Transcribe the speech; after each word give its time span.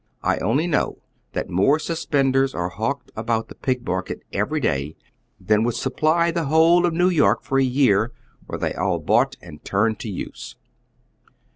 I 0.23 0.39
only 0.39 0.65
know 0.65 0.97
that 1.33 1.47
more 1.51 1.77
suspendere 1.77 2.55
are 2.55 2.69
hawked 2.69 3.11
about 3.15 3.49
the 3.49 3.53
Pig 3.53 3.85
market 3.85 4.23
every 4.33 4.59
day 4.59 4.95
than 5.39 5.63
would 5.63 5.75
supply 5.75 6.31
the 6.31 6.45
whole 6.45 6.87
of 6.87 6.93
New 6.95 7.09
York 7.09 7.43
for 7.43 7.59
a 7.59 7.63
year, 7.63 8.11
wei'e 8.49 8.59
they 8.59 8.73
all 8.73 8.97
bought 8.97 9.35
and 9.43 9.63
turned 9.63 9.99
to 9.99 10.09
use. 10.09 10.55